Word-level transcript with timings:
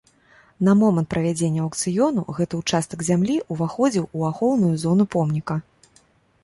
На 0.67 0.71
момант 0.79 1.07
правядзення 1.13 1.61
аўкцыёну 1.65 2.21
гэты 2.39 2.53
ўчастак 2.63 2.99
зямлі 3.11 3.35
ўваходзіў 3.57 4.05
у 4.17 4.27
ахоўную 4.33 4.73
зону 4.87 5.03
помніка. 5.17 5.55